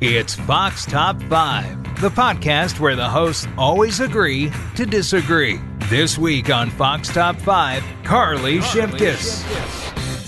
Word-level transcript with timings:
It's 0.00 0.34
Fox 0.34 0.84
Top 0.84 1.20
5, 1.22 2.00
the 2.02 2.10
podcast 2.10 2.78
where 2.80 2.94
the 2.96 3.08
hosts 3.08 3.46
always 3.56 4.00
agree 4.00 4.52
to 4.74 4.84
disagree. 4.84 5.58
This 5.88 6.18
week 6.18 6.50
on 6.50 6.68
Fox 6.70 7.08
Top 7.08 7.36
5, 7.36 7.82
Carley 8.04 8.58
Shimkus 8.58 9.42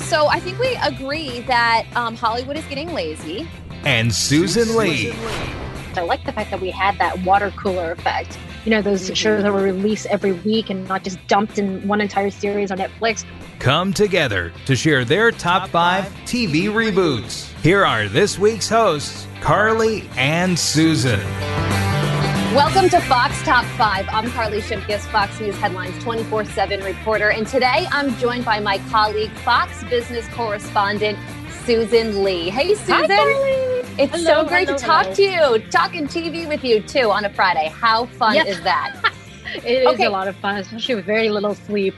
So 0.07 0.27
I 0.29 0.41
think 0.41 0.59
we 0.59 0.75
agree 0.83 1.41
that 1.41 1.85
um, 1.95 2.17
Hollywood 2.17 2.57
is 2.57 2.65
getting 2.67 2.93
lazy. 2.95 3.49
and 3.85 4.13
Susan 4.15 4.75
Li. 4.77 5.13
I 5.97 6.01
like 6.03 6.25
the 6.25 6.33
fact 6.33 6.51
that 6.51 6.61
we 6.61 6.71
had 6.71 6.97
that 6.99 7.23
water 7.25 7.51
cooler 7.51 7.93
effect. 7.93 8.39
You 8.69 8.75
know, 8.75 8.83
those 8.83 9.11
shows 9.17 9.45
that 9.45 9.51
were 9.51 9.63
released 9.63 10.05
every 10.11 10.33
week 10.33 10.69
and 10.69 10.87
not 10.87 11.03
just 11.03 11.19
dumped 11.27 11.59
in 11.59 11.89
one 11.89 12.03
entire 12.03 12.29
series 12.29 12.71
on 12.71 12.77
Netflix. 12.77 13.25
come 13.61 13.95
together 13.95 14.53
to 14.67 14.77
share 14.77 15.07
their 15.07 15.31
top 15.31 15.71
five 15.71 16.05
TV 16.27 16.65
reboots. 16.65 17.47
Here 17.63 17.87
are 17.87 18.09
this 18.09 18.39
week's 18.39 18.69
hosts, 18.69 19.27
Carley 19.41 20.07
and 20.19 20.59
Susan. 20.59 21.19
Welcome 22.55 22.91
to 22.91 23.01
Fox 23.01 23.43
Top 23.43 23.65
5. 23.79 24.07
I'm 24.11 24.31
Carley 24.33 24.61
Shimkus, 24.61 25.01
Fox 25.11 25.41
News 25.41 25.57
Headlines 25.57 25.99
24 26.05 26.45
7 26.45 26.85
reporter. 26.85 27.31
And 27.31 27.47
today 27.47 27.87
I'm 27.91 28.15
joined 28.17 28.45
by 28.45 28.61
my 28.61 28.77
colleague, 28.91 29.31
Fox 29.47 29.83
Business 29.85 30.29
correspondent, 30.35 31.19
Susan 31.65 32.23
Li. 32.23 32.51
Hey, 32.51 32.75
Susan. 32.75 33.68
It's 33.99 34.13
Hello, 34.13 34.43
so 34.45 34.49
great 34.49 34.69
hello, 34.69 34.79
to 34.79 34.85
talk 34.85 35.07
hello. 35.07 35.15
to 35.59 35.63
you. 35.65 35.71
Talking 35.71 36.07
TV 36.07 36.47
with 36.47 36.63
you, 36.63 36.81
too, 36.81 37.11
on 37.11 37.25
a 37.25 37.31
Friday. 37.31 37.69
How 37.69 38.07
fun 38.07 38.35
Yep. 38.37 38.47
is 38.47 38.61
that? 38.63 39.13
It 39.65 39.65
is 39.83 39.87
Okay. 39.89 40.05
a 40.05 40.11
lot 40.11 40.29
of 40.29 40.37
fun, 40.37 40.59
especially 40.59 40.95
with 40.97 41.07
very 41.07 41.31
little 41.31 41.55
sleep. 41.55 41.95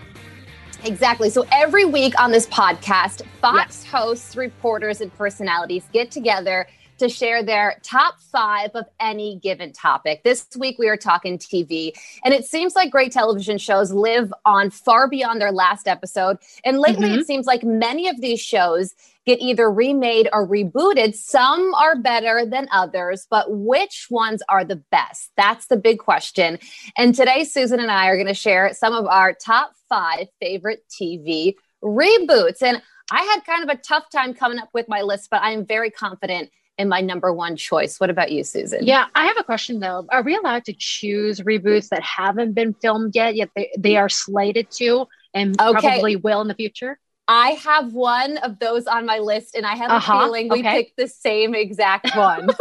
Exactly. 0.84 1.28
So 1.30 1.44
every 1.50 1.84
week 1.84 2.14
on 2.18 2.30
this 2.30 2.46
podcast, 2.46 3.22
Fox 3.40 3.84
hosts, 3.84 4.36
reporters, 4.36 5.00
and 5.00 5.12
personalities 5.18 5.82
get 5.92 6.12
together 6.12 6.68
to 7.00 7.08
share 7.08 7.42
their 7.42 7.80
top 7.82 8.20
five 8.20 8.70
of 8.74 8.86
any 9.00 9.38
given 9.42 9.72
topic. 9.72 10.22
This 10.22 10.46
week 10.58 10.78
we 10.78 10.88
are 10.88 10.96
talking 10.96 11.38
TV, 11.38 11.92
and 12.24 12.32
it 12.32 12.44
seems 12.44 12.76
like 12.76 12.90
great 12.90 13.10
television 13.10 13.58
shows 13.58 13.90
live 13.90 14.32
on 14.44 14.70
far 14.70 15.08
beyond 15.08 15.40
their 15.40 15.50
last 15.50 15.88
episode. 15.88 16.36
And 16.64 16.78
lately 16.78 17.08
Mhm. 17.08 17.20
it 17.20 17.26
seems 17.26 17.46
like 17.46 17.64
many 17.64 18.08
of 18.08 18.20
these 18.20 18.40
shows 18.40 18.94
get 19.26 19.40
either 19.40 19.70
remade 19.70 20.28
or 20.32 20.46
rebooted. 20.46 21.14
Some 21.14 21.74
are 21.74 21.96
better 21.96 22.44
than 22.46 22.68
others, 22.70 23.26
but 23.30 23.46
which 23.50 24.06
ones 24.10 24.42
are 24.48 24.64
the 24.64 24.82
best? 24.90 25.30
That's 25.36 25.66
the 25.66 25.76
big 25.76 25.98
question. 25.98 26.58
And 26.96 27.14
today, 27.14 27.44
Susan 27.44 27.80
and 27.80 27.90
I 27.90 28.08
are 28.08 28.16
going 28.16 28.26
to 28.26 28.34
share 28.34 28.72
some 28.74 28.94
of 28.94 29.06
our 29.06 29.32
top 29.32 29.72
five 29.88 30.28
favorite 30.40 30.84
TV 30.90 31.56
reboots. 31.82 32.62
And 32.62 32.82
I 33.10 33.22
had 33.22 33.44
kind 33.44 33.68
of 33.68 33.70
a 33.70 33.80
tough 33.80 34.08
time 34.10 34.34
coming 34.34 34.58
up 34.58 34.68
with 34.72 34.88
my 34.88 35.02
list, 35.02 35.28
but 35.30 35.42
I 35.42 35.50
am 35.52 35.66
very 35.66 35.90
confident 35.90 36.50
in 36.80 36.88
my 36.88 37.00
number 37.00 37.32
one 37.32 37.56
choice. 37.56 38.00
What 38.00 38.10
about 38.10 38.32
you, 38.32 38.42
Susan? 38.42 38.80
Yeah, 38.86 39.06
I 39.14 39.26
have 39.26 39.36
a 39.38 39.44
question 39.44 39.80
though. 39.80 40.06
Are 40.10 40.22
we 40.22 40.34
allowed 40.36 40.64
to 40.64 40.74
choose 40.76 41.40
reboots 41.40 41.88
that 41.90 42.02
haven't 42.02 42.54
been 42.54 42.74
filmed 42.82 43.14
yet, 43.14 43.36
yet 43.36 43.50
they, 43.54 43.70
they 43.78 43.96
are 43.96 44.08
slated 44.08 44.68
to 44.78 45.06
and 45.34 45.60
Okay. 45.60 45.80
probably 45.80 46.16
will 46.16 46.40
in 46.40 46.48
the 46.48 46.54
future? 46.54 46.98
I 47.28 47.50
have 47.50 47.92
one 47.92 48.38
of 48.38 48.58
those 48.58 48.86
on 48.88 49.06
my 49.06 49.18
list, 49.18 49.54
and 49.54 49.64
I 49.64 49.76
have 49.76 49.90
Uh-huh, 49.92 50.16
a 50.16 50.20
feeling 50.24 50.48
we 50.48 50.60
okay. 50.60 50.72
picked 50.82 50.96
the 50.96 51.06
same 51.06 51.54
exact 51.54 52.12
one. 52.16 52.48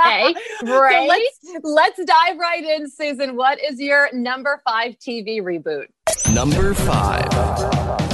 Okay, 0.00 0.34
So 0.60 0.66
great. 0.66 1.08
let's 1.08 1.38
let's 1.62 2.04
dive 2.04 2.38
right 2.38 2.64
in, 2.64 2.90
Susan. 2.90 3.36
What 3.36 3.62
is 3.62 3.78
your 3.80 4.08
number 4.12 4.60
five 4.64 4.96
TV 4.98 5.40
reboot? 5.40 5.86
Number 6.34 6.74
five. 6.74 8.07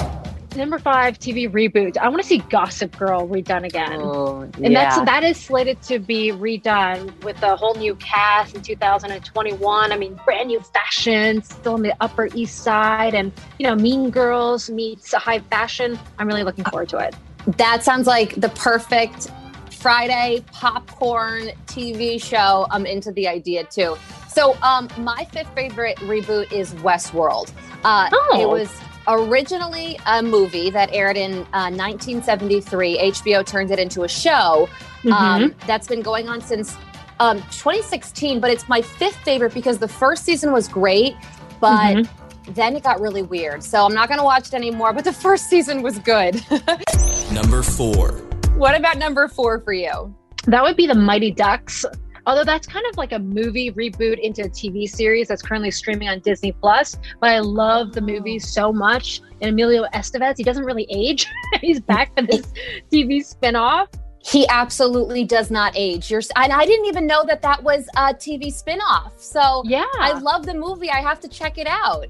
Number 0.57 0.79
five 0.79 1.19
TV 1.19 1.51
reboot. 1.51 1.97
I 1.99 2.09
want 2.09 2.23
to 2.23 2.29
see 2.29 2.39
Gossip 2.39 2.97
Girl 2.97 3.27
redone 3.27 3.65
again. 3.65 4.01
Oh, 4.01 4.43
And 4.63 4.75
that's 4.75 4.97
that 4.97 5.25
is 5.25 5.37
slated 5.37 5.83
to 5.83 5.99
be 5.99 6.31
redone 6.31 7.13
with 7.25 7.43
a 7.43 7.57
whole 7.57 7.75
new 7.75 7.97
cast 7.97 8.55
in 8.55 8.63
2021. 8.63 9.93
I 9.93 9.97
mean, 9.97 10.19
brand 10.25 10.49
new 10.49 10.61
fashion, 10.61 11.43
still 11.43 11.75
in 11.77 11.83
the 11.83 11.95
Upper 12.01 12.29
East 12.35 12.59
Side, 12.59 13.15
and 13.15 13.33
you 13.59 13.67
know, 13.67 13.75
Mean 13.75 14.11
Girls 14.11 14.71
meets 14.71 15.13
high 15.13 15.41
fashion. 15.41 15.99
I'm 16.19 16.29
really 16.29 16.45
looking 16.45 16.65
forward 16.65 16.89
to 16.91 16.99
it. 16.99 17.17
That 17.59 17.83
sounds 17.83 18.07
like 18.07 18.37
the 18.37 18.49
perfect 18.51 19.31
Friday 19.71 20.45
popcorn 20.53 21.49
TV 21.67 22.23
show. 22.23 22.67
I'm 22.71 22.87
into 22.87 23.11
the 23.13 23.27
idea 23.29 23.65
too. 23.65 23.97
So, 24.29 24.57
um, 24.63 24.89
my 24.99 25.27
fifth 25.33 25.53
favorite 25.55 25.97
reboot 25.99 26.53
is 26.53 26.75
Westworld. 26.75 27.53
Uh, 27.85 28.09
Oh. 28.13 28.41
It 28.41 28.49
was 28.49 28.71
originally 29.09 29.99
a 30.07 30.23
movie 30.23 30.71
that 30.71 30.93
aired 30.93 31.17
in 31.17 31.33
uh, 31.53 31.71
1973. 31.71 32.99
HBO 33.13 33.45
turned 33.45 33.71
it 33.71 33.79
into 33.79 34.03
a 34.05 34.09
show 34.09 34.69
Mm-hmm. 35.05 35.13
um, 35.13 35.55
that's 35.67 35.87
been 35.87 36.01
going 36.01 36.31
on 36.31 36.41
since 36.41 36.77
um, 37.21 37.37
2016. 37.51 38.41
But 38.41 38.51
it's 38.51 38.69
my 38.71 38.81
fifth 38.81 39.17
favorite 39.17 39.53
because 39.53 39.77
the 39.79 39.89
first 39.89 40.25
season 40.25 40.51
was 40.53 40.67
great, 40.67 41.15
but 41.61 41.97
Mhm. 41.97 42.09
then 42.55 42.75
it 42.75 42.83
got 42.85 43.01
really 43.03 43.21
weird. 43.23 43.63
So 43.63 43.85
I'm 43.85 43.93
not 43.93 44.09
going 44.09 44.19
to 44.19 44.25
watch 44.25 44.49
it 44.49 44.55
anymore. 44.55 44.95
But 44.95 45.05
the 45.05 45.13
first 45.27 45.51
season 45.51 45.83
was 45.83 45.99
good. 45.99 46.43
Number 47.33 47.63
four. 47.63 48.13
what 48.57 48.75
about 48.75 48.97
number 48.97 49.29
four 49.29 49.61
for 49.61 49.73
you? 49.75 50.15
That 50.47 50.63
would 50.63 50.77
be 50.77 50.87
the 50.87 50.95
Mighty 50.95 51.31
Ducks. 51.31 51.85
Although 52.27 52.45
that's 52.45 52.67
kind 52.67 52.85
of 52.91 52.97
like 52.97 53.13
a 53.13 53.19
movie 53.19 53.71
reboot 53.73 54.19
into 54.19 54.43
a 54.43 54.49
TV 54.49 54.89
series 54.89 55.29
that's 55.29 55.43
currently 55.43 55.71
streaming 55.71 56.09
on 56.09 56.21
Disney 56.21 56.53
Plus. 56.53 56.97
But 57.21 57.31
I 57.31 57.39
love 57.41 57.93
the 57.93 58.01
movie 58.01 58.37
oh. 58.37 58.47
so 58.47 58.73
much. 58.73 59.21
And 59.41 59.51
Emilio 59.51 59.85
Estevez, 59.95 60.37
he 60.37 60.45
doesn't 60.45 60.65
really 60.65 60.87
age. 60.89 61.27
He's 61.61 61.81
back 61.81 62.15
for 62.17 62.23
this 62.23 62.47
TV 62.91 63.21
spinoff. 63.21 63.89
He 64.27 64.47
absolutely 64.49 65.25
does 65.25 65.51
not 65.51 65.73
age. 65.77 66.11
You're, 66.11 66.23
and 66.37 66.51
I 66.51 66.65
didn't 66.65 66.87
even 66.87 67.07
know 67.07 67.25
that 67.27 67.43
that 67.43 67.63
was 67.63 67.87
a 67.97 68.15
TV 68.15 68.47
spinoff. 68.47 69.13
So 69.19 69.63
Yeah, 69.67 69.85
I 69.99 70.19
love 70.19 70.47
the 70.47 70.55
movie. 70.55 70.91
I 70.91 71.03
have 71.03 71.21
to 71.21 71.29
check 71.29 71.59
it 71.59 71.67
out. 71.67 72.07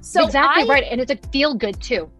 So 0.00 0.24
exactly 0.24 0.64
I- 0.64 0.66
right. 0.66 0.84
And 0.90 1.00
it's 1.00 1.12
a 1.12 1.16
feel 1.28 1.54
good 1.54 1.80
too. 1.80 2.10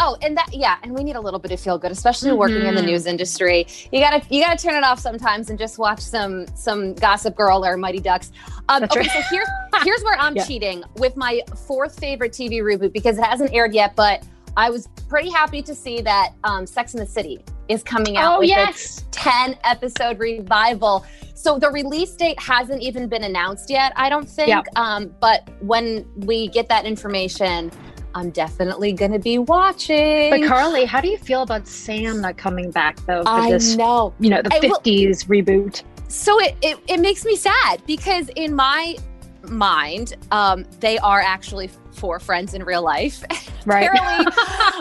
Oh, 0.00 0.16
and 0.22 0.36
that 0.36 0.48
yeah, 0.52 0.76
and 0.82 0.94
we 0.94 1.02
need 1.02 1.16
a 1.16 1.20
little 1.20 1.40
bit 1.40 1.50
of 1.50 1.58
feel 1.60 1.76
good, 1.76 1.90
especially 1.90 2.32
working 2.32 2.64
in 2.64 2.74
the 2.76 2.80
Mhm. 2.82 2.86
news 2.86 3.06
industry. 3.06 3.66
You 3.92 4.00
gotta 4.00 4.22
you 4.30 4.42
gotta 4.42 4.56
turn 4.56 4.76
it 4.76 4.84
off 4.84 5.00
sometimes 5.00 5.50
and 5.50 5.58
just 5.58 5.76
watch 5.78 6.00
some 6.00 6.46
some 6.54 6.94
Gossip 6.94 7.36
Girl 7.36 7.64
or 7.64 7.76
Mighty 7.76 7.98
Ducks. 8.00 8.30
Um, 8.68 8.84
okay, 8.84 9.00
right. 9.00 9.10
so 9.10 9.20
here's 9.30 9.48
here's 9.84 10.02
where 10.04 10.16
I'm 10.18 10.36
Yeah. 10.36 10.44
cheating 10.46 10.84
with 10.96 11.16
my 11.16 11.40
fourth 11.66 11.98
favorite 11.98 12.32
TV 12.32 12.58
reboot 12.60 12.92
because 12.92 13.18
it 13.18 13.24
hasn't 13.24 13.52
aired 13.52 13.74
yet, 13.74 13.96
but 13.96 14.22
I 14.56 14.70
was 14.70 14.88
pretty 15.08 15.30
happy 15.30 15.62
to 15.62 15.74
see 15.74 16.00
that 16.02 16.30
um, 16.44 16.66
Sex 16.66 16.94
in 16.94 17.00
the 17.00 17.06
City 17.06 17.44
is 17.68 17.82
coming 17.82 18.16
out 18.16 18.36
Oh 18.36 18.38
with 18.40 18.48
yes. 18.48 18.74
its 18.74 19.04
10 19.12 19.56
episode 19.64 20.18
revival. 20.18 21.04
So 21.34 21.58
the 21.58 21.70
release 21.70 22.12
date 22.12 22.40
hasn't 22.40 22.82
even 22.82 23.08
been 23.08 23.22
announced 23.22 23.70
yet, 23.70 23.92
I 23.94 24.08
don't 24.08 24.28
think. 24.28 24.48
Yeah. 24.48 24.62
Um, 24.74 25.14
but 25.20 25.48
when 25.60 26.04
we 26.16 26.48
get 26.48 26.68
that 26.70 26.84
information, 26.86 27.70
I'm 28.18 28.30
definitely 28.30 28.92
going 28.92 29.12
to 29.12 29.18
be 29.20 29.38
watching. 29.38 30.30
But 30.30 30.48
Carley, 30.48 30.84
how 30.84 31.00
do 31.00 31.06
you 31.08 31.18
feel 31.18 31.42
about 31.42 31.68
Sam 31.68 32.20
not 32.20 32.36
coming 32.36 32.72
back 32.72 32.96
though 33.06 33.22
for 33.22 33.28
I 33.28 33.52
this, 33.52 33.76
know. 33.76 34.12
you 34.18 34.28
know, 34.30 34.42
the 34.42 34.52
I 34.52 34.58
will- 34.60 34.80
50s 34.80 35.26
reboot? 35.26 35.84
So 36.08 36.40
it, 36.40 36.56
it, 36.62 36.78
it 36.88 37.00
makes 37.00 37.24
me 37.24 37.36
sad 37.36 37.82
because 37.86 38.30
in 38.34 38.54
my 38.54 38.96
mind, 39.50 40.14
um, 40.30 40.64
they 40.80 40.98
are 40.98 41.20
actually 41.20 41.68
four 41.92 42.20
friends 42.20 42.54
in 42.54 42.62
real 42.64 42.82
life. 42.82 43.24
Right. 43.66 43.86
apparently, 43.92 44.32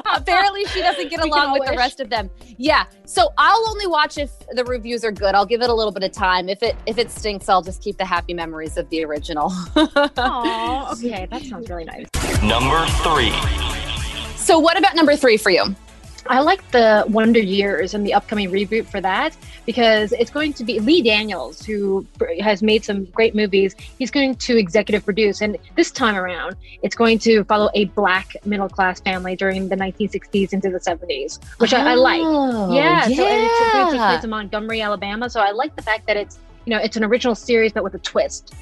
apparently 0.16 0.66
she 0.66 0.79
doesn't 0.79 1.09
get 1.09 1.19
along 1.19 1.47
all 1.47 1.59
with 1.59 1.67
the 1.67 1.75
rest 1.75 2.00
of 2.00 2.09
them. 2.09 2.29
Yeah. 2.55 2.85
So 3.06 3.33
I'll 3.38 3.67
only 3.69 3.85
watch 3.85 4.17
if 4.17 4.31
the 4.53 4.63
reviews 4.63 5.03
are 5.03 5.11
good. 5.11 5.35
I'll 5.35 5.47
give 5.47 5.61
it 5.61 5.69
a 5.69 5.73
little 5.73 5.91
bit 5.91 6.03
of 6.03 6.13
time. 6.13 6.47
If 6.47 6.63
it 6.63 6.77
if 6.85 6.97
it 6.97 7.11
stinks, 7.11 7.50
I'll 7.50 7.63
just 7.63 7.81
keep 7.83 7.97
the 7.97 8.06
happy 8.06 8.33
memories 8.33 8.77
of 8.77 8.88
the 8.89 9.03
original. 9.03 9.51
Oh, 9.75 10.89
okay. 10.94 11.27
That 11.29 11.41
sounds 11.41 11.69
really 11.69 11.83
nice. 11.83 12.07
Number 12.41 12.85
three. 13.03 13.33
so 14.38 14.57
what 14.57 14.77
about 14.77 14.95
number 14.95 15.17
three 15.17 15.35
for 15.35 15.50
you? 15.50 15.75
I 16.29 16.39
like 16.39 16.71
the 16.71 17.05
Wonder 17.07 17.39
Years 17.39 17.93
and 17.93 18.05
the 18.05 18.13
upcoming 18.13 18.51
reboot 18.51 18.85
for 18.85 19.01
that 19.01 19.35
because 19.65 20.11
it's 20.13 20.31
going 20.31 20.53
to 20.53 20.63
be 20.63 20.79
Lee 20.79 21.01
Daniels, 21.01 21.65
who 21.65 22.06
has 22.39 22.62
made 22.62 22.83
some 22.83 23.06
great 23.06 23.35
movies. 23.35 23.75
He's 23.97 24.12
going 24.12 24.35
to 24.35 24.57
executive 24.57 25.03
produce, 25.06 25.41
and 25.41 25.57
this 25.75 25.91
time 25.91 26.15
around, 26.15 26.56
it's 26.81 26.95
going 26.95 27.19
to 27.19 27.44
follow 27.45 27.69
a 27.74 27.85
black 27.85 28.35
middle 28.45 28.69
class 28.69 29.00
family 29.00 29.35
during 29.35 29.69
the 29.69 29.75
1960s 29.75 30.53
into 30.53 30.69
the 30.69 30.79
70s, 30.79 31.44
which 31.59 31.74
I, 31.74 31.91
I 31.91 31.94
like. 31.95 32.21
Oh, 32.24 32.73
Yeah, 32.73 33.03
so 33.03 33.09
it's 33.09 33.18
going 33.18 33.85
to 33.85 33.91
take 33.91 34.00
yeah. 34.00 34.09
place 34.12 34.23
in 34.23 34.30
Montgomery, 34.30 34.81
Alabama. 34.81 35.30
So 35.30 35.41
I 35.41 35.51
like 35.51 35.75
the 35.75 35.81
fact 35.81 36.07
that 36.07 36.18
it's 36.18 36.39
you 36.65 36.71
know 36.71 36.80
it's 36.80 36.97
an 36.97 37.03
original 37.03 37.33
series 37.33 37.71
but 37.71 37.83
with 37.83 37.95
a 37.95 38.00
twist. 38.00 38.53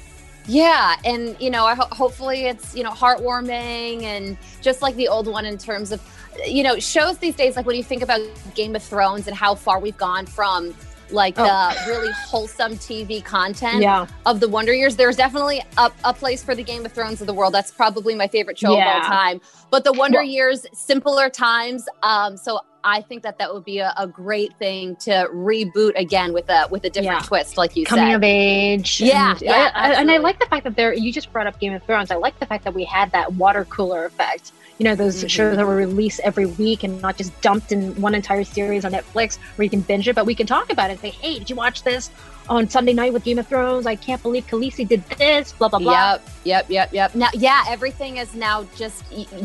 Yeah, 0.48 0.96
and 1.04 1.36
you 1.40 1.50
know, 1.50 1.64
I 1.66 1.74
ho- 1.74 1.88
hopefully 1.92 2.46
it's 2.46 2.74
you 2.76 2.82
know 2.84 2.90
heartwarming 2.92 4.02
and 4.02 4.36
just 4.62 4.82
like 4.82 4.94
the 4.96 5.08
old 5.08 5.26
one 5.26 5.44
in 5.44 5.58
terms 5.58 5.92
of 5.92 6.00
you 6.46 6.62
know 6.62 6.78
shows 6.78 7.18
these 7.18 7.34
days. 7.34 7.56
Like 7.56 7.66
when 7.66 7.76
you 7.76 7.82
think 7.84 8.02
about 8.02 8.20
Game 8.54 8.76
of 8.76 8.82
Thrones 8.82 9.26
and 9.26 9.36
how 9.36 9.54
far 9.54 9.80
we've 9.80 9.96
gone 9.96 10.26
from 10.26 10.74
like 11.10 11.34
Oh. 11.38 11.44
the 11.44 11.90
really 11.90 12.10
wholesome 12.26 12.72
TV 12.76 13.24
content 13.24 13.80
Yeah, 13.80 14.06
of 14.24 14.40
the 14.40 14.48
Wonder 14.48 14.74
Years. 14.74 14.96
There's 14.96 15.16
definitely 15.16 15.62
a, 15.78 15.90
a 16.04 16.12
place 16.12 16.42
for 16.42 16.54
the 16.56 16.64
Game 16.64 16.84
of 16.84 16.90
Thrones 16.92 17.20
of 17.20 17.28
the 17.28 17.34
world. 17.34 17.54
That's 17.54 17.70
probably 17.70 18.14
my 18.16 18.26
favorite 18.26 18.58
show 18.58 18.72
of 18.76 18.84
all 18.84 19.00
time. 19.02 19.40
But 19.70 19.84
the 19.84 19.92
Wonder 19.92 20.18
Well- 20.18 20.26
Years, 20.26 20.66
simpler 20.72 21.30
times. 21.30 21.86
Um, 22.02 22.36
so 22.36 22.60
I 22.86 23.02
think 23.02 23.24
that 23.24 23.36
that 23.38 23.52
would 23.52 23.64
be 23.64 23.80
a, 23.80 23.92
a 23.98 24.06
great 24.06 24.54
thing 24.58 24.94
to 24.96 25.28
reboot 25.32 25.92
again 25.96 26.32
with 26.32 26.48
a 26.48 26.68
with 26.70 26.84
a 26.84 26.88
different 26.90 27.20
Yeah. 27.22 27.26
twist, 27.26 27.58
like 27.58 27.74
you 27.76 27.84
said. 27.84 27.88
coming 27.90 28.06
said. 28.12 28.14
of 28.14 28.22
age. 28.22 29.00
Yeah, 29.00 29.32
and, 29.32 29.42
yeah, 29.42 29.70
I- 29.74 29.90
I- 29.90 29.94
and 30.00 30.10
I 30.10 30.18
like 30.18 30.38
the 30.38 30.46
fact 30.46 30.64
that 30.64 30.76
there. 30.76 30.94
You 30.94 31.12
just 31.12 31.32
brought 31.32 31.46
up 31.48 31.58
Game 31.58 31.74
of 31.74 31.82
Thrones. 31.82 32.10
I 32.12 32.14
like 32.14 32.38
the 32.38 32.46
fact 32.46 32.62
that 32.64 32.72
we 32.74 32.84
had 32.84 33.10
that 33.12 33.32
water 33.34 33.64
cooler 33.66 34.04
effect. 34.04 34.52
You 34.78 34.84
know, 34.84 34.94
those 34.94 35.24
Mhm. 35.24 35.30
shows 35.30 35.56
that 35.56 35.66
were 35.66 35.74
released 35.74 36.20
every 36.22 36.46
week 36.46 36.84
and 36.84 37.00
not 37.02 37.16
just 37.16 37.38
dumped 37.40 37.72
in 37.72 37.98
one 38.00 38.14
entire 38.14 38.44
series 38.44 38.84
on 38.84 38.92
Netflix 38.92 39.38
where 39.56 39.64
you 39.64 39.70
can 39.70 39.80
binge 39.80 40.06
it, 40.06 40.14
but 40.14 40.26
we 40.26 40.34
can 40.34 40.46
talk 40.46 40.70
about 40.70 40.90
it 40.90 40.92
and 40.92 41.00
say, 41.00 41.10
"Hey, 41.10 41.38
did 41.38 41.48
you 41.50 41.56
watch 41.56 41.82
this 41.82 42.10
on 42.48 42.68
Sunday 42.68 42.92
night 42.92 43.12
with 43.12 43.24
Game 43.24 43.38
of 43.38 43.48
Thrones? 43.48 43.86
I 43.86 43.96
can't 43.96 44.22
believe 44.22 44.46
Khaleesi 44.46 44.86
did 44.86 45.02
this." 45.18 45.52
Blah 45.52 45.68
blah 45.68 45.78
blah. 45.80 45.92
Yep, 46.12 46.22
yep, 46.44 46.66
yep, 46.70 46.92
yep. 46.92 47.14
Now, 47.16 47.30
yeah, 47.34 47.64
everything 47.68 48.18
is 48.18 48.34
now 48.34 48.64
just 48.76 49.02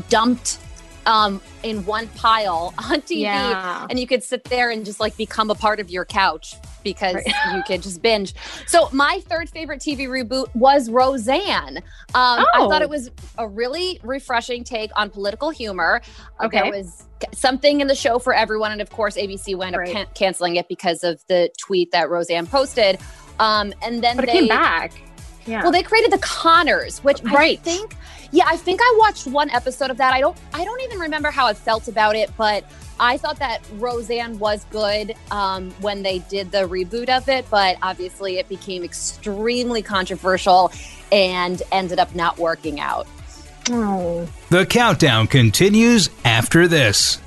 dumped 0.10 0.58
um, 1.06 1.42
in 1.64 1.86
one 1.86 2.08
pile 2.10 2.74
on 2.80 3.02
TV, 3.02 3.22
Yeah. 3.22 3.86
and 3.90 4.00
you 4.00 4.08
could 4.08 4.24
sit 4.24 4.44
there 4.46 4.70
and 4.70 4.86
just 4.86 5.00
like 5.00 5.18
become 5.18 5.50
a 5.50 5.56
part 5.56 5.80
of 5.80 5.90
your 5.90 6.06
couch 6.06 6.56
because 6.84 7.16
Right. 7.16 7.28
you 7.54 7.64
could 7.68 7.82
just 7.84 8.02
binge. 8.02 8.34
So, 8.68 8.90
my 8.92 9.22
third 9.28 9.50
favorite 9.50 9.80
TV 9.82 10.08
reboot 10.08 10.54
was 10.56 10.90
Roseanne. 10.90 11.78
Um, 11.78 11.84
I 12.14 12.46
Oh. 12.56 12.70
thought 12.70 12.82
it 12.82 12.90
was 12.90 13.10
a 13.38 13.48
really 13.48 14.00
refreshing 14.04 14.64
take 14.64 14.92
on 14.96 15.10
political 15.10 15.50
humor. 15.50 16.02
Uh, 16.40 16.46
Okay. 16.46 16.62
There 16.62 16.72
was 16.72 17.04
something 17.34 17.82
in 17.82 17.88
the 17.88 17.96
show 17.96 18.18
for 18.20 18.34
everyone, 18.34 18.72
and 18.72 18.82
of 18.82 18.90
course, 18.90 19.16
ABC 19.16 19.54
wound 19.56 19.76
up 19.76 19.86
can- 19.86 20.08
canceling 20.16 20.56
it 20.56 20.68
because 20.68 21.04
of 21.04 21.24
the 21.28 21.50
tweet 21.60 21.92
that 21.92 22.10
Roseanne 22.10 22.48
posted. 22.48 22.98
Um, 23.40 23.74
and 23.84 24.04
then 24.04 24.16
But 24.16 24.26
it 24.26 24.28
they 24.28 24.40
came 24.40 24.48
back. 24.48 24.92
Yeah. 25.46 25.64
well, 25.64 25.72
they 25.72 25.82
created 25.84 26.12
the 26.12 26.18
Conners, 26.20 27.04
which 27.04 27.20
I 27.26 27.34
Right. 27.34 27.60
think, 27.64 27.96
yeah, 28.32 28.46
I 28.48 28.58
think 28.58 28.80
I 28.82 28.96
watched 28.98 29.28
one 29.28 29.50
episode 29.50 29.90
of 29.90 29.98
that. 29.98 30.14
I 30.14 30.22
don't, 30.22 30.38
I 30.54 30.64
don't 30.64 30.82
even 30.82 31.00
remember 31.00 31.32
how 31.32 31.48
I 31.48 31.54
felt 31.54 31.88
about 31.88 32.16
it, 32.16 32.32
but 32.38 32.64
I 33.00 33.18
thought 33.18 33.40
that 33.40 33.62
Roseanne 33.74 34.40
was 34.40 34.66
good 34.70 35.16
um, 35.32 35.72
when 35.82 36.04
they 36.04 36.20
did 36.20 36.52
the 36.52 36.60
reboot 36.60 37.10
of 37.10 37.28
it. 37.28 37.46
But 37.50 37.78
obviously, 37.82 38.38
it 38.38 38.48
became 38.48 38.84
extremely 38.84 39.82
controversial 39.82 40.72
and 41.12 41.62
ended 41.72 42.00
up 42.00 42.16
not 42.16 42.38
working 42.38 42.80
out. 42.80 43.08
oh. 43.70 44.30
The 44.50 44.66
countdown 44.66 45.28
continues 45.28 46.10
after 46.24 46.68
this. 46.68 47.20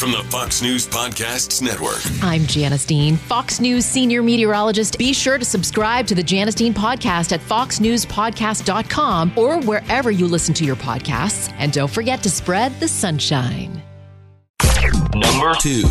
From 0.00 0.12
the 0.12 0.24
Fox 0.30 0.62
News 0.62 0.88
Podcasts 0.88 1.60
Network. 1.60 2.00
I'm 2.22 2.46
Janice 2.46 2.86
Dean, 2.86 3.18
Fox 3.18 3.60
News 3.60 3.84
senior 3.84 4.22
meteorologist. 4.22 4.96
Be 4.96 5.12
sure 5.12 5.36
to 5.36 5.44
subscribe 5.44 6.06
to 6.06 6.14
the 6.14 6.22
Janice 6.22 6.54
Dean 6.54 6.72
podcast 6.72 7.32
at 7.32 7.40
foxnewspodcast.com 7.40 9.32
or 9.36 9.60
wherever 9.60 10.10
you 10.10 10.26
listen 10.26 10.54
to 10.54 10.64
your 10.64 10.76
podcasts. 10.76 11.52
And 11.58 11.70
don't 11.70 11.90
forget 11.90 12.22
to 12.22 12.30
spread 12.30 12.72
the 12.80 12.88
sunshine. 12.88 13.82
Number 15.14 15.52
Two. 15.60 15.82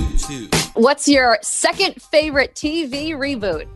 What's 0.73 1.07
your 1.07 1.37
second 1.43 2.01
favorite 2.01 2.55
TV 2.55 3.11
reboot? 3.11 3.67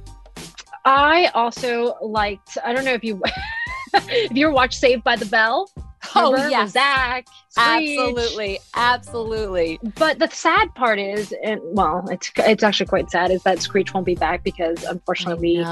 I 0.84 1.30
also 1.36 1.96
liked. 2.02 2.58
I 2.66 2.74
don't 2.74 2.86
know 2.86 2.94
if 2.94 3.04
you 3.04 3.22
if 3.94 4.36
you 4.36 4.48
ever 4.48 4.56
watched 4.56 4.80
Saved 4.80 5.04
by 5.04 5.16
the 5.16 5.28
Bell. 5.28 5.70
Oh, 6.16 6.36
yeah, 6.50 6.66
Zach. 6.66 7.28
Absolutely, 7.58 8.60
absolutely. 8.76 9.80
But 9.98 10.20
the 10.20 10.30
sad 10.30 10.74
part 10.76 11.00
is, 11.00 11.34
and 11.44 11.60
well, 11.64 12.08
it's 12.10 12.32
it's 12.38 12.64
actually 12.64 12.88
quite 12.88 13.10
sad, 13.12 13.32
is 13.32 13.44
that 13.44 13.62
Screech 13.62 13.94
won't 13.94 14.06
be 14.06 14.16
back 14.16 14.44
because 14.44 14.84
unfortunately 14.84 15.58
we 15.58 15.64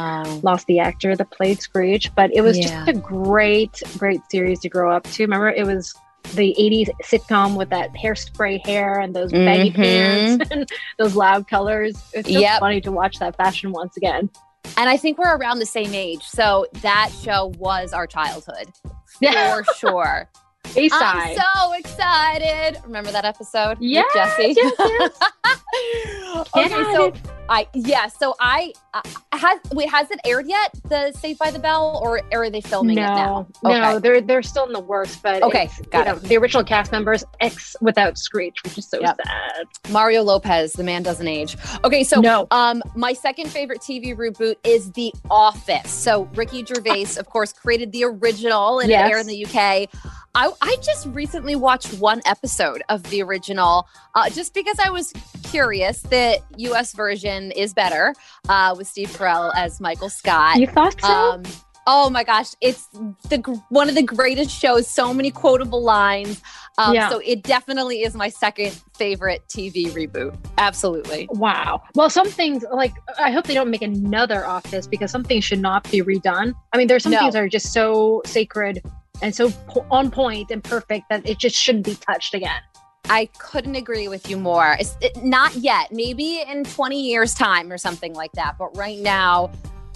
lost 0.42 0.68
the 0.68 0.80
actor 0.80 1.16
that 1.16 1.32
played 1.32 1.62
Screech. 1.62 2.14
But 2.16 2.32
it 2.34 2.42
was 2.42 2.58
Yeah. 2.58 2.86
just 2.86 2.98
a 2.98 3.02
great, 3.02 3.82
great 3.98 4.22
series 4.30 4.60
to 4.62 4.70
grow 4.70 4.96
up 4.96 5.04
to. 5.12 5.24
Remember, 5.24 5.50
it 5.50 5.66
was 5.66 5.94
the 6.36 6.54
80s 6.58 6.90
sitcom 7.04 7.58
with 7.58 7.70
that 7.72 7.92
hairspray 7.94 8.64
hair 8.66 9.00
and 9.00 9.16
those 9.16 9.32
baggy 9.32 9.72
Mhm. 9.72 9.76
pants 9.76 10.50
and 10.52 10.70
those 11.00 11.16
loud 11.16 11.48
colors. 11.48 11.96
It's 12.14 12.28
just 12.30 12.42
Yep. 12.42 12.60
funny 12.60 12.80
to 12.82 12.92
watch 12.92 13.18
that 13.20 13.36
fashion 13.38 13.72
once 13.72 13.98
again. 13.98 14.30
And 14.78 14.88
I 14.90 14.98
think 14.98 15.18
we're 15.18 15.36
around 15.36 15.60
the 15.60 15.66
same 15.66 15.94
age. 15.96 16.24
So 16.24 16.68
that 16.82 17.10
show 17.24 17.52
was 17.58 17.92
our 17.92 18.06
childhood 18.08 18.68
for 19.34 19.64
sure. 19.76 20.30
I'm 20.76 21.36
so 21.38 21.74
excited. 21.74 22.80
Remember 22.86 23.12
that 23.12 23.26
episode? 23.26 23.78
Yeah. 23.80 24.04
Jesse. 24.14 24.54
yes, 24.56 24.74
yes. 24.80 26.46
okay, 26.56 26.70
so. 26.94 27.14
I 27.50 27.68
yeah, 27.74 28.08
so 28.08 28.34
I 28.40 28.72
uh, 28.94 29.02
has 29.34 29.60
wait 29.74 29.90
has 29.90 30.10
it 30.10 30.22
aired 30.24 30.48
yet? 30.48 30.74
The 30.88 31.12
Saved 31.12 31.38
by 31.38 31.52
the 31.52 31.60
Bell, 31.60 32.00
or 32.02 32.22
are 32.32 32.50
they 32.50 32.62
filming 32.62 32.98
it 32.98 33.02
now? 33.02 33.46
no, 33.62 33.70
Okay. 33.70 33.80
no, 33.82 34.00
they're 34.00 34.22
they're 34.22 34.42
still 34.44 34.66
in 34.68 34.72
the 34.72 34.80
worst. 34.80 35.22
But 35.22 35.44
Okay, 35.44 35.70
got 35.90 36.06
you 36.08 36.14
it. 36.14 36.24
know, 36.24 36.30
the 36.30 36.38
original 36.38 36.64
cast 36.64 36.94
members 36.94 37.26
X 37.42 37.76
without 37.82 38.18
Screech, 38.18 38.64
which 38.64 38.78
is 38.78 38.88
so 38.88 39.02
Yep. 39.02 39.20
sad. 39.26 39.66
Mario 39.92 40.24
Lopez, 40.24 40.72
the 40.74 40.84
man 40.84 41.04
doesn't 41.04 41.28
age. 41.28 41.58
Okay, 41.84 42.06
so 42.06 42.22
No. 42.22 42.48
um 42.52 42.82
my 42.96 43.12
second 43.12 43.50
favorite 43.50 43.82
TV 43.82 44.16
reboot 44.16 44.56
is 44.64 44.90
The 44.94 45.12
Office. 45.30 45.92
So 45.92 46.30
Ricky 46.36 46.64
Gervais, 46.64 47.08
of 47.20 47.26
course, 47.26 47.52
created 47.52 47.92
the 47.92 48.06
original 48.06 48.80
and 48.80 48.90
Yes. 48.90 49.10
it 49.10 49.12
aired 49.12 49.22
in 49.22 49.28
the 49.28 49.46
UK. 49.46 49.90
I, 50.34 50.50
I 50.62 50.78
just 50.82 51.08
recently 51.08 51.56
watched 51.56 51.94
one 52.00 52.22
episode 52.26 52.84
of 52.90 53.04
the 53.10 53.22
original 53.22 53.88
uh, 54.16 54.30
just 54.30 54.54
because 54.54 54.78
I 54.80 54.90
was 54.90 55.14
curious. 55.44 56.02
The 56.04 56.40
US 56.58 56.94
version 56.94 57.52
is 57.52 57.74
better 57.74 58.14
uh, 58.48 58.74
with 58.78 58.88
Steve 58.88 59.10
Carell 59.10 59.52
as 59.56 59.82
Michael 59.82 60.10
Scott. 60.10 60.58
You 60.58 60.68
thought 60.68 61.00
so? 61.02 61.08
Um, 61.08 61.44
oh 61.86 62.10
my 62.10 62.24
gosh, 62.24 62.54
it's 62.62 62.86
the 63.30 63.62
one 63.70 63.90
of 63.90 63.96
the 63.96 64.04
greatest 64.04 64.52
shows. 64.58 64.88
So 64.88 65.14
many 65.14 65.32
quotable 65.32 65.84
lines. 65.84 66.42
Um, 66.78 66.96
Yeah. 66.96 67.10
So 67.10 67.20
it 67.26 67.44
definitely 67.44 68.04
is 68.04 68.16
my 68.16 68.30
second 68.30 68.82
favorite 68.98 69.44
TV 69.50 69.88
reboot. 69.92 70.34
Absolutely. 70.58 71.28
Wow. 71.32 71.84
Well, 71.96 72.10
some 72.10 72.30
things 72.30 72.64
like 72.72 72.94
I 73.20 73.32
hope 73.32 73.48
they 73.48 73.54
don't 73.54 73.70
make 73.70 73.82
another 73.82 74.46
Office 74.46 74.88
because 74.88 75.12
some 75.12 75.26
things 75.26 75.44
should 75.44 75.60
not 75.60 75.90
be 75.92 76.02
redone. 76.02 76.54
I 76.72 76.78
mean, 76.78 76.88
there's 76.88 77.04
some 77.04 77.12
No. 77.12 77.20
things 77.20 77.34
that 77.34 77.44
are 77.44 77.50
just 77.50 77.74
so 77.74 78.22
sacred 78.26 78.82
and 79.22 79.36
so 79.36 79.52
po- 79.68 79.86
on 79.92 80.12
point 80.12 80.52
and 80.52 80.64
perfect 80.64 81.10
that 81.10 81.28
it 81.28 81.38
just 81.38 81.56
shouldn't 81.56 81.86
be 81.86 81.96
touched 81.96 82.34
again. 82.34 82.62
I 83.10 83.26
couldn't 83.40 83.76
agree 83.76 84.08
with 84.08 84.30
you 84.30 84.38
more. 84.38 84.78
It's 84.80 84.96
it, 85.02 85.24
not 85.24 85.56
yet. 85.56 85.92
Maybe 85.92 86.42
in 86.48 86.64
20 86.64 87.02
years' 87.02 87.34
time 87.34 87.72
or 87.72 87.78
something 87.78 88.14
like 88.14 88.32
that. 88.34 88.58
But 88.58 88.76
right 88.78 89.00
now, 89.00 89.52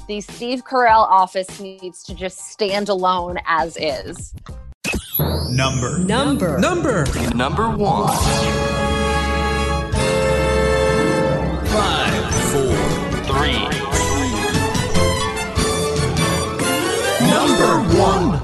the 0.07 0.21
Steve 0.21 0.63
Carell 0.65 1.03
office 1.03 1.59
needs 1.59 2.03
to 2.03 2.15
just 2.15 2.37
stand 2.51 2.89
alone 2.89 3.37
as 3.45 3.77
is. 3.77 4.33
Number 5.49 5.99
Number. 5.99 6.57
Number 6.59 7.05
Number 7.33 7.69
one. 7.69 8.13
five. 11.67 12.33
Four. 12.51 12.75
Three. 13.23 13.59
Number 17.29 17.97
one. 17.97 18.34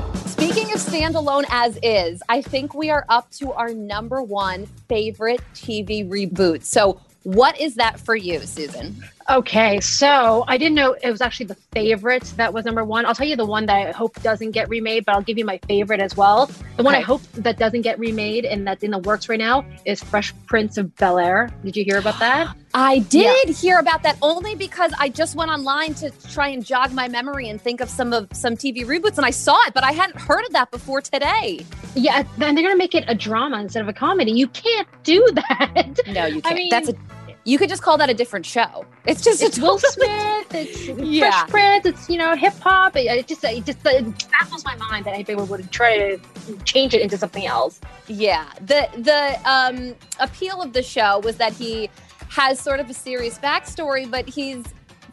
Standalone 0.81 1.45
as 1.49 1.77
is, 1.83 2.23
I 2.27 2.41
think 2.41 2.73
we 2.73 2.89
are 2.89 3.05
up 3.07 3.29
to 3.33 3.53
our 3.53 3.71
number 3.71 4.21
one 4.23 4.65
favorite 4.89 5.39
TV 5.53 6.07
reboot. 6.07 6.63
So, 6.63 6.99
what 7.23 7.59
is 7.61 7.75
that 7.75 7.99
for 7.99 8.15
you, 8.15 8.39
Susan? 8.39 9.03
Okay, 9.31 9.79
so 9.79 10.43
I 10.49 10.57
didn't 10.57 10.75
know 10.75 10.91
it 11.01 11.09
was 11.09 11.21
actually 11.21 11.45
the 11.45 11.55
favorite 11.55 12.23
that 12.35 12.53
was 12.53 12.65
number 12.65 12.83
one. 12.83 13.05
I'll 13.05 13.15
tell 13.15 13.25
you 13.27 13.37
the 13.37 13.45
one 13.45 13.65
that 13.67 13.87
I 13.87 13.91
hope 13.91 14.21
doesn't 14.21 14.51
get 14.51 14.67
remade, 14.67 15.05
but 15.05 15.15
I'll 15.15 15.21
give 15.21 15.37
you 15.37 15.45
my 15.45 15.57
favorite 15.69 16.01
as 16.01 16.17
well. 16.17 16.47
The 16.75 16.83
one 16.83 16.95
I 16.95 16.99
hope 16.99 17.21
that 17.35 17.57
doesn't 17.57 17.83
get 17.83 17.97
remade 17.97 18.43
and 18.43 18.67
that's 18.67 18.83
in 18.83 18.91
the 18.91 18.97
works 18.97 19.29
right 19.29 19.39
now 19.39 19.63
is 19.85 20.03
Fresh 20.03 20.33
Prince 20.47 20.77
of 20.77 20.93
Bel 20.97 21.17
Air. 21.17 21.49
Did 21.63 21.77
you 21.77 21.85
hear 21.85 21.97
about 21.97 22.19
that? 22.19 22.53
I 22.73 22.99
did 22.99 23.47
hear 23.49 23.79
about 23.79 24.03
that 24.03 24.17
only 24.21 24.55
because 24.55 24.91
I 24.99 25.07
just 25.07 25.35
went 25.35 25.49
online 25.49 25.93
to 25.95 26.11
try 26.29 26.49
and 26.49 26.65
jog 26.65 26.91
my 26.91 27.07
memory 27.07 27.47
and 27.47 27.61
think 27.61 27.79
of 27.79 27.89
some 27.89 28.11
of 28.11 28.27
some 28.33 28.55
TV 28.57 28.85
reboots 28.85 29.15
and 29.15 29.25
I 29.25 29.29
saw 29.31 29.57
it, 29.65 29.73
but 29.73 29.85
I 29.85 29.93
hadn't 29.93 30.19
heard 30.19 30.43
of 30.45 30.51
that 30.51 30.71
before 30.71 30.99
today. 30.99 31.65
Yeah, 31.95 32.23
and 32.41 32.57
they're 32.57 32.63
gonna 32.65 32.75
make 32.75 32.95
it 32.95 33.05
a 33.07 33.15
drama 33.15 33.61
instead 33.61 33.81
of 33.81 33.87
a 33.87 33.93
comedy. 33.93 34.33
You 34.33 34.47
can't 34.49 34.87
do 35.03 35.25
that. 35.35 35.99
No, 36.07 36.25
you 36.25 36.41
can't. 36.41 36.55
mean- 36.55 36.69
That's 36.69 36.89
a 36.89 36.95
you 37.43 37.57
could 37.57 37.69
just 37.69 37.81
call 37.81 37.97
that 37.97 38.09
a 38.09 38.13
different 38.13 38.45
show. 38.45 38.85
It's 39.05 39.21
just 39.23 39.41
It's 39.41 39.59
Will 39.59 39.79
Smith. 39.79 40.53
It's 40.53 40.87
Yeah. 40.87 41.45
Fresh 41.45 41.49
Prince. 41.49 41.85
It's 41.85 42.09
you 42.09 42.17
know 42.17 42.35
hip 42.35 42.53
hop. 42.59 42.95
It, 42.95 43.05
it 43.05 43.27
just 43.27 43.43
it 43.43 43.65
just 43.65 43.79
it 43.85 44.29
baffles 44.31 44.63
my 44.63 44.75
mind 44.75 45.05
that 45.05 45.13
anybody 45.13 45.35
would 45.41 45.71
try 45.71 45.97
to 45.97 46.19
change 46.65 46.93
it 46.93 47.01
into 47.01 47.17
something 47.17 47.45
else. 47.45 47.79
Yeah. 48.07 48.45
The 48.61 48.87
the 48.97 49.39
um 49.49 49.95
appeal 50.19 50.61
of 50.61 50.73
the 50.73 50.83
show 50.83 51.19
was 51.19 51.37
that 51.37 51.53
he 51.53 51.89
has 52.29 52.59
sort 52.59 52.79
of 52.79 52.89
a 52.89 52.93
serious 52.93 53.37
backstory, 53.39 54.09
but 54.09 54.27
he's 54.29 54.63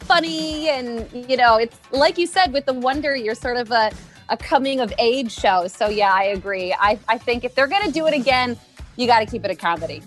funny 0.01 0.69
and 0.69 1.09
you 1.31 1.37
know, 1.37 1.57
it's 1.57 1.79
like 1.93 2.19
you 2.19 2.27
said 2.27 2.53
with 2.53 2.67
the 2.67 2.75
Wonder, 2.75 3.17
you're 3.17 3.35
sort 3.35 3.57
of 3.57 3.71
a 3.71 3.91
a 4.29 4.37
coming 4.37 4.81
of 4.81 4.93
age 4.99 5.33
show. 5.33 5.67
So 5.69 5.89
yeah, 5.89 6.13
I 6.13 6.25
agree. 6.25 6.75
I, 6.79 6.99
I 7.09 7.17
think 7.17 7.45
if 7.45 7.55
they're 7.55 7.67
gonna 7.67 7.91
do 7.91 8.07
it 8.07 8.13
again, 8.15 8.59
you 8.97 9.07
got 9.07 9.21
to 9.21 9.27
keep 9.27 9.45
it 9.45 9.51
a 9.51 9.55
comedy. 9.55 10.03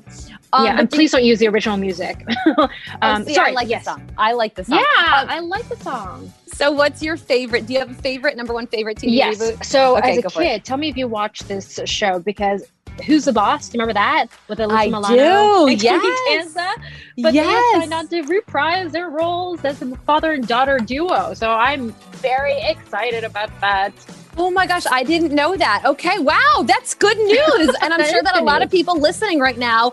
Um, 0.53 0.65
yeah, 0.65 0.79
and 0.79 0.89
do- 0.89 0.95
please 0.97 1.11
don't 1.11 1.23
use 1.23 1.39
the 1.39 1.47
original 1.47 1.77
music. 1.77 2.25
oh, 2.57 2.67
um, 3.01 3.25
see, 3.25 3.33
sorry, 3.33 3.51
I 3.51 3.53
like 3.53 3.69
yes. 3.69 3.85
the 3.85 3.91
song. 3.91 4.09
I 4.17 4.33
like 4.33 4.55
the 4.55 4.63
song. 4.65 4.79
Yeah, 4.79 5.19
Um, 5.21 5.29
I 5.29 5.39
like 5.39 5.67
the 5.69 5.77
song. 5.77 6.31
so, 6.53 6.71
what's 6.71 7.01
your 7.01 7.15
favorite? 7.17 7.67
Do 7.67 7.73
you 7.73 7.79
have 7.79 7.91
a 7.91 7.93
favorite 8.01 8.35
number 8.37 8.53
one 8.53 8.67
favorite 8.67 8.97
TV 8.97 9.11
Yes. 9.15 9.37
reboot? 9.37 9.63
So 9.65 9.97
Okay, 9.97 10.11
as 10.11 10.17
a 10.17 10.21
go 10.23 10.29
for 10.29 10.41
it. 10.41 10.45
kid, 10.45 10.65
tell 10.65 10.77
me 10.77 10.89
if 10.89 10.97
you 10.97 11.07
watched 11.07 11.47
this 11.47 11.79
show 11.85 12.19
because 12.19 12.63
Who's 13.05 13.23
the 13.25 13.31
Boss? 13.33 13.69
Do 13.69 13.77
you 13.77 13.81
remember 13.81 13.93
that 13.97 14.27
with 14.49 14.59
Alyssa 14.59 14.71
I 14.77 14.85
Milano? 14.87 15.65
do, 15.65 15.71
yes. 15.71 16.19
Danza? 16.27 16.69
But 17.23 17.33
Yes. 17.33 17.45
they 17.45 17.51
have 17.51 17.81
signed 17.83 17.93
on 17.93 18.07
to 18.09 18.21
reprise 18.23 18.91
their 18.91 19.09
roles 19.09 19.63
as 19.63 19.81
a 19.81 19.95
father 19.99 20.33
and 20.33 20.45
daughter 20.45 20.77
duo. 20.77 21.33
So 21.33 21.51
I'm 21.51 21.93
very 22.21 22.59
excited 22.63 23.23
about 23.23 23.49
that. 23.61 23.93
Oh 24.37 24.51
my 24.51 24.67
gosh, 24.67 24.85
I 24.91 25.03
didn't 25.03 25.33
know 25.33 25.55
that. 25.55 25.83
Okay, 25.85 26.19
wow, 26.19 26.63
that's 26.65 26.93
good 26.93 27.17
news. 27.17 27.75
And 27.81 27.93
I'm 27.93 27.99
That 27.99 28.09
sure 28.09 28.23
that 28.23 28.37
a 28.37 28.43
lot 28.43 28.61
of 28.61 28.69
people 28.69 28.99
listening 28.99 29.39
right 29.39 29.57
now 29.57 29.91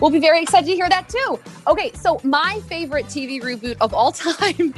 will 0.00 0.10
be 0.10 0.18
very 0.20 0.42
excited 0.42 0.66
to 0.66 0.74
hear 0.74 0.88
that 0.88 1.08
too. 1.08 1.38
Okay, 1.66 1.92
so 1.94 2.20
my 2.24 2.60
favorite 2.68 3.06
TV 3.06 3.40
reboot 3.42 3.76
of 3.80 3.92
all 3.94 4.12
time, 4.26 4.74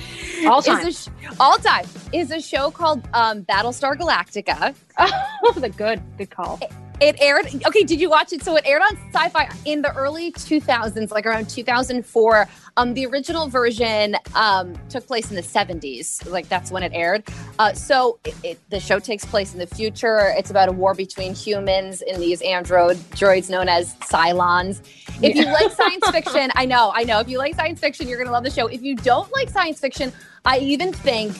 All 0.47 0.61
is 0.61 0.67
time. 0.67 0.87
a 0.87 0.93
sh- 0.93 1.09
all 1.39 1.57
time 1.59 1.87
is 2.13 2.31
a 2.31 2.41
show 2.41 2.71
called 2.71 3.07
um, 3.15 3.43
Battlestar 3.45 3.97
Galactica. 3.97 4.75
Oh, 5.43 5.53
the 5.59 5.71
good, 5.71 6.03
good 6.19 6.29
call. 6.31 6.59
It 6.61 6.71
aired. 7.01 7.47
Okay, 7.67 7.83
did 7.85 8.01
you 8.01 8.11
watch 8.11 8.33
it? 8.33 8.43
So 8.43 8.57
it 8.57 8.65
aired 8.67 8.83
on 8.83 8.97
Sci-Fi 9.13 9.49
in 9.65 9.83
the 9.83 9.95
early 9.95 10.33
2000s, 10.33 11.11
like 11.11 11.27
around 11.27 11.49
2004. 11.49 12.49
Um, 12.77 12.95
the 12.95 13.07
original 13.07 13.49
version 13.49 14.17
um, 14.35 14.79
took 14.89 15.07
place 15.07 15.31
in 15.31 15.37
the 15.37 15.43
70s. 15.43 16.29
Like 16.31 16.49
that's 16.49 16.71
when 16.71 16.83
it 16.83 16.93
aired. 16.95 17.25
Uh, 17.59 17.73
so 17.73 18.19
it, 18.25 18.35
it, 18.43 18.71
the 18.71 18.81
show 18.81 18.99
takes 18.99 19.25
place 19.25 19.53
in 19.53 19.59
the 19.59 19.67
future. 19.67 20.33
It's 20.37 20.51
about 20.51 20.69
a 20.69 20.73
war 20.73 20.95
between 20.95 21.35
humans 21.35 22.03
and 22.03 22.23
these 22.23 22.43
android 22.43 22.97
droids 23.13 23.51
known 23.51 23.69
as 23.69 23.95
Cylons. 23.97 24.81
If 25.23 25.37
you 25.37 25.45
like 25.47 25.71
science 25.73 26.09
fiction, 26.11 26.51
I 26.55 26.65
know, 26.67 26.93
I 26.95 27.05
know. 27.05 27.21
If 27.21 27.29
you 27.29 27.39
like 27.39 27.55
science 27.55 27.81
fiction, 27.81 28.09
you're 28.09 28.19
gonna 28.19 28.33
love 28.33 28.45
the 28.45 28.51
show. 28.51 28.67
If 28.67 28.83
you 28.83 28.97
don't 28.97 29.31
like 29.33 29.49
science 29.49 29.81
fiction, 29.81 30.13
I 30.45 30.59
even 30.59 30.93
think 30.93 31.37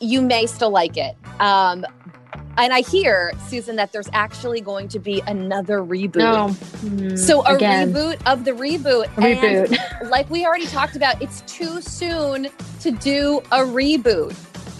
you 0.00 0.22
may 0.22 0.46
still 0.46 0.70
like 0.70 0.96
it. 0.96 1.16
Um, 1.40 1.84
and 2.64 2.72
I 2.72 2.80
hear, 2.82 3.32
Susan, 3.48 3.76
that 3.76 3.92
there's 3.92 4.08
actually 4.12 4.60
going 4.60 4.88
to 4.88 4.98
be 4.98 5.22
another 5.26 5.78
reboot. 5.78 6.16
No. 6.16 6.48
Hmm, 6.48 7.16
So 7.16 7.44
a 7.46 7.54
again. 7.56 7.92
reboot 7.92 8.20
of 8.26 8.44
the 8.44 8.52
reboot. 8.52 9.04
A 9.18 9.20
reboot. 9.20 9.76
And 10.00 10.10
like 10.10 10.28
we 10.30 10.44
already 10.46 10.66
talked 10.66 10.96
about, 10.96 11.20
it's 11.22 11.42
too 11.42 11.80
soon 11.80 12.48
to 12.80 12.90
do 12.90 13.38
a 13.52 13.58
reboot. 13.60 14.34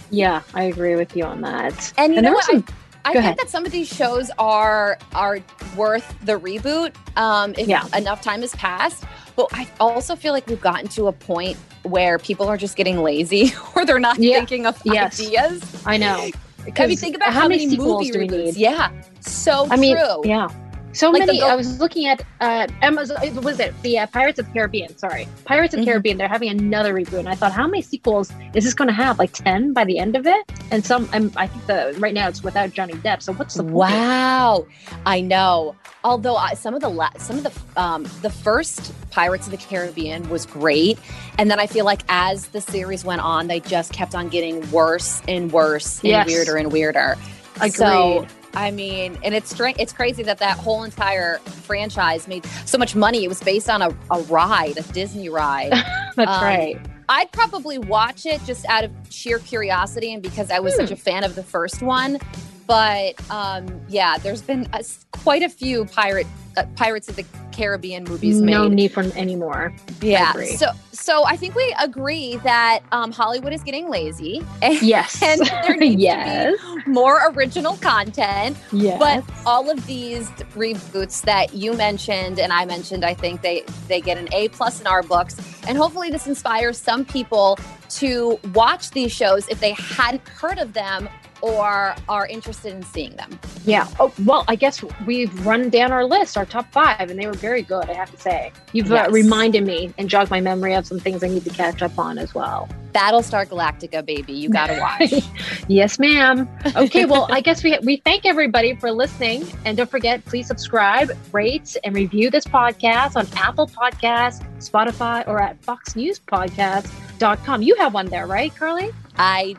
yeah, 0.09 0.41
I 0.53 0.63
agree 0.63 0.95
with 0.95 1.15
you 1.15 1.23
on 1.23 1.41
that. 1.41 1.93
And 1.97 2.13
you 2.13 2.17
And 2.19 2.25
know 2.25 2.33
what? 2.33 2.45
some- 2.45 2.65
I, 3.03 3.09
I 3.09 3.13
Go 3.13 3.19
think 3.19 3.25
ahead. 3.25 3.37
that 3.39 3.49
some 3.49 3.65
of 3.65 3.71
these 3.71 3.87
shows 3.87 4.29
are 4.37 4.99
are 5.15 5.39
worth 5.75 6.13
the 6.23 6.39
reboot 6.39 6.93
um, 7.17 7.55
if 7.57 7.67
Yeah. 7.67 7.83
enough 7.97 8.21
time 8.21 8.41
has 8.41 8.53
passed. 8.55 9.05
But 9.35 9.47
I 9.53 9.67
also 9.79 10.15
feel 10.15 10.33
like 10.33 10.45
we've 10.45 10.61
gotten 10.61 10.87
to 10.89 11.07
a 11.07 11.11
point 11.11 11.57
where 11.81 12.19
people 12.19 12.47
are 12.47 12.57
just 12.57 12.75
getting 12.75 12.99
lazy 13.01 13.53
or 13.75 13.85
they're 13.87 13.97
not 13.99 14.19
Yeah. 14.19 14.35
thinking 14.35 14.67
of 14.67 14.79
Yes. 14.85 15.19
ideas. 15.19 15.63
I 15.83 15.97
know. 15.97 16.29
I 16.77 16.87
mean, 16.87 16.97
think 16.97 17.15
about 17.15 17.33
how, 17.33 17.47
many, 17.47 17.69
sequels 17.69 18.07
movie 18.07 18.27
do 18.27 18.35
we 18.35 18.43
need? 18.45 18.55
Yeah, 18.55 18.91
so 19.19 19.67
I 19.69 19.77
mean, 19.77 19.97
true. 19.97 20.21
yeah. 20.23 20.49
So 20.93 21.09
Like 21.09 21.25
many. 21.25 21.39
go- 21.39 21.47
I 21.47 21.55
was 21.55 21.79
looking 21.79 22.05
at 22.07 22.21
uh, 22.41 22.67
Amazon. 22.81 23.17
Was 23.43 23.59
it 23.59 23.73
the 23.81 23.99
uh, 23.99 24.07
Pirates 24.07 24.39
of 24.39 24.45
the 24.47 24.51
Caribbean? 24.51 24.97
Sorry, 24.97 25.27
Pirates 25.45 25.73
of 25.73 25.79
the 25.79 25.85
Mhm. 25.85 25.89
Caribbean. 25.89 26.17
They're 26.17 26.27
having 26.27 26.49
another 26.49 26.93
reboot, 26.93 27.19
and 27.19 27.29
I 27.29 27.35
thought, 27.35 27.53
how 27.53 27.65
many 27.65 27.81
sequels 27.81 28.31
is 28.53 28.65
this 28.65 28.73
going 28.73 28.89
to 28.89 28.93
have? 28.93 29.17
Like 29.17 29.31
ten 29.31 29.71
by 29.73 29.85
the 29.85 29.97
end 29.99 30.15
of 30.17 30.27
it? 30.27 30.51
And 30.69 30.85
some. 30.85 31.07
I'm, 31.13 31.31
I 31.37 31.47
think 31.47 31.65
the 31.67 31.95
right 31.99 32.13
now 32.13 32.27
it's 32.27 32.43
without 32.43 32.71
Johnny 32.73 32.93
Depp. 32.93 33.21
So 33.21 33.31
what's 33.33 33.55
the 33.55 33.63
point? 33.63 33.73
Wow, 33.75 34.65
I 35.05 35.21
know. 35.21 35.75
Although 36.03 36.35
I, 36.35 36.55
some 36.55 36.73
of 36.73 36.81
the 36.81 36.89
la- 36.89 37.11
some 37.17 37.37
of 37.37 37.43
the 37.43 37.81
um, 37.81 38.03
the 38.21 38.29
first 38.29 38.91
Pirates 39.11 39.45
of 39.47 39.51
the 39.51 39.57
Caribbean 39.57 40.27
was 40.29 40.45
great, 40.45 40.99
and 41.37 41.49
then 41.49 41.59
I 41.59 41.67
feel 41.67 41.85
like 41.85 42.01
as 42.09 42.47
the 42.47 42.59
series 42.59 43.05
went 43.05 43.21
on, 43.21 43.47
they 43.47 43.59
just 43.61 43.93
kept 43.93 44.13
on 44.15 44.27
getting 44.27 44.69
worse 44.71 45.21
and 45.27 45.51
worse 45.53 45.99
and 45.99 46.09
Yes. 46.09 46.27
weirder 46.27 46.57
and 46.57 46.71
weirder. 46.71 47.15
Agreed. 47.57 47.73
So, 47.75 48.27
I 48.53 48.71
mean, 48.71 49.17
and 49.23 49.33
it's 49.33 49.57
it's 49.59 49.93
crazy 49.93 50.23
that 50.23 50.37
that 50.39 50.57
whole 50.57 50.83
entire 50.83 51.37
franchise 51.39 52.27
made 52.27 52.45
so 52.65 52.77
much 52.77 52.95
money. 52.95 53.23
It 53.23 53.27
was 53.27 53.41
based 53.41 53.69
on 53.69 53.81
a, 53.81 53.89
a 54.11 54.21
ride, 54.23 54.77
a 54.77 54.83
Disney 54.93 55.29
ride. 55.29 55.71
That's 56.15 56.31
um, 56.31 56.43
right. 56.43 56.79
I'd 57.09 57.31
probably 57.31 57.77
watch 57.77 58.25
it 58.25 58.43
just 58.45 58.65
out 58.67 58.83
of 58.83 58.91
sheer 59.09 59.39
curiosity 59.39 60.13
and 60.13 60.21
because 60.21 60.49
I 60.51 60.59
was 60.59 60.73
Hmm. 60.75 60.81
such 60.81 60.91
a 60.91 60.95
fan 60.95 61.23
of 61.23 61.35
the 61.35 61.43
first 61.43 61.81
one. 61.81 62.19
But 62.67 63.15
um, 63.29 63.81
yeah, 63.89 64.17
there's 64.17 64.41
been 64.41 64.67
a 64.73 64.83
quite 65.11 65.43
a 65.43 65.49
few 65.49 65.85
pirate 65.85 66.27
uh, 66.57 66.63
Pirates 66.75 67.09
of 67.09 67.15
the 67.17 67.25
Caribbean 67.51 68.03
movies 68.03 68.39
No 68.41 68.63
made. 68.67 68.73
need 68.75 68.91
for 68.91 69.01
anymore. 69.17 69.73
yeah, 70.01 70.33
so 70.55 70.67
so 70.91 71.25
I 71.25 71.35
think 71.35 71.55
we 71.55 71.75
agree 71.81 72.35
that 72.37 72.81
um, 72.91 73.11
Hollywood 73.11 73.53
is 73.53 73.63
getting 73.63 73.89
lazy 73.89 74.41
and, 74.61 74.81
Yes. 74.81 75.21
and 75.23 75.41
there 75.63 75.75
needs 75.75 76.01
yes. 76.01 76.55
to 76.59 76.83
be 76.85 76.91
more 76.91 77.19
original 77.31 77.75
content. 77.77 78.55
Yes. 78.71 78.99
But 78.99 79.23
all 79.45 79.69
of 79.69 79.85
these 79.87 80.29
reboots 80.55 81.21
that 81.23 81.53
you 81.53 81.73
mentioned 81.73 82.39
and 82.39 82.53
I 82.53 82.65
mentioned, 82.65 83.03
I 83.03 83.13
think 83.13 83.41
they 83.41 83.63
they 83.87 83.99
get 84.01 84.17
an 84.17 84.27
A 84.33 84.49
plus 84.49 84.79
in 84.81 84.87
our 84.87 85.01
books, 85.03 85.35
and 85.67 85.77
hopefully 85.77 86.09
this 86.11 86.27
inspires 86.27 86.77
some 86.77 87.03
people 87.05 87.57
to 87.89 88.39
watch 88.53 88.91
these 88.91 89.11
shows 89.11 89.47
if 89.49 89.59
they 89.59 89.71
hadn't 89.73 90.27
heard 90.29 90.59
of 90.59 90.73
them 90.73 91.09
or 91.41 91.95
are 92.09 92.27
interested 92.27 92.73
in 92.73 92.83
seeing 92.83 93.15
them. 93.15 93.39
Yeah. 93.65 93.87
Oh, 93.99 94.11
well, 94.25 94.43
I 94.47 94.55
guess 94.55 94.83
we've 95.05 95.45
run 95.45 95.69
down 95.69 95.91
our 95.91 96.05
list, 96.05 96.37
our 96.37 96.45
top 96.45 96.71
five, 96.71 97.09
and 97.09 97.19
they 97.19 97.27
were 97.27 97.33
very 97.33 97.61
good, 97.61 97.89
I 97.89 97.93
have 97.93 98.11
to 98.11 98.17
say. 98.17 98.51
You've 98.73 98.89
Yes. 98.89 99.07
uh, 99.07 99.11
reminded 99.11 99.65
me 99.65 99.93
and 99.97 100.09
jogged 100.09 100.31
my 100.31 100.41
memory 100.41 100.73
of 100.73 100.85
some 100.87 100.99
things 100.99 101.23
I 101.23 101.27
need 101.27 101.43
to 101.45 101.49
catch 101.51 101.81
up 101.81 101.97
on 101.99 102.17
as 102.17 102.33
well. 102.33 102.67
Battlestar 102.93 103.45
Galactica, 103.47 104.05
baby, 104.05 104.33
you 104.33 104.49
gotta 104.49 104.77
watch. 104.79 105.13
Yes, 105.67 105.99
ma'am. 105.99 106.49
Okay, 106.75 107.05
well, 107.05 107.27
I 107.31 107.39
guess 107.39 107.63
we 107.63 107.77
we 107.83 107.97
thank 108.03 108.25
everybody 108.25 108.75
for 108.75 108.91
listening, 108.91 109.45
and 109.63 109.77
don't 109.77 109.89
forget, 109.89 110.25
please 110.25 110.47
subscribe, 110.47 111.11
rate, 111.31 111.77
and 111.85 111.95
review 111.95 112.29
this 112.29 112.43
podcast 112.43 113.15
on 113.15 113.25
Apple 113.37 113.67
Podcasts, 113.67 114.43
Spotify, 114.59 115.25
or 115.27 115.41
at 115.41 115.61
FoxNewsPodcast.com. 115.61 117.61
You 117.61 117.75
have 117.75 117.93
one 117.93 118.07
there, 118.07 118.27
right, 118.27 118.53
Carley? 118.55 118.89
I 119.17 119.55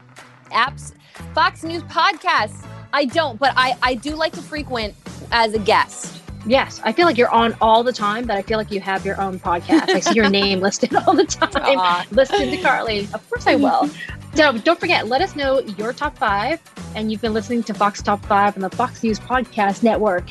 apps 0.50 0.92
Fox 1.34 1.62
News 1.64 1.82
podcasts. 1.84 2.64
I 2.92 3.06
don't, 3.06 3.38
but 3.38 3.52
I 3.56 3.76
I 3.82 3.94
do 3.94 4.14
like 4.14 4.32
to 4.34 4.42
frequent 4.42 4.94
as 5.30 5.54
a 5.54 5.58
guest. 5.58 6.20
Yes, 6.44 6.80
I 6.84 6.92
feel 6.92 7.06
like 7.06 7.16
you're 7.16 7.30
on 7.30 7.54
all 7.60 7.84
the 7.84 7.92
time, 7.92 8.26
but 8.26 8.36
I 8.36 8.42
feel 8.42 8.58
like 8.58 8.70
you 8.70 8.80
have 8.80 9.06
your 9.06 9.20
own 9.20 9.38
podcast. 9.38 9.88
I 9.90 10.00
see 10.00 10.14
your 10.14 10.28
name 10.40 10.60
listed 10.60 10.94
all 10.94 11.14
the 11.14 11.24
time. 11.24 11.50
Aw. 11.78 12.06
Listen 12.10 12.50
to 12.50 12.56
Carley. 12.58 13.08
Of 13.14 13.28
course 13.28 13.46
I 13.46 13.56
will. 13.56 13.88
So 14.34 14.56
don't 14.56 14.80
forget, 14.80 15.08
let 15.08 15.20
us 15.20 15.36
know 15.36 15.60
your 15.60 15.92
top 15.92 16.16
five. 16.16 16.58
And 16.94 17.12
you've 17.12 17.20
been 17.20 17.34
listening 17.34 17.62
to 17.64 17.74
Fox 17.74 18.00
Top 18.00 18.24
Five 18.24 18.56
on 18.56 18.62
the 18.62 18.70
Fox 18.70 19.02
News 19.02 19.20
Podcast 19.20 19.82
Network. 19.82 20.30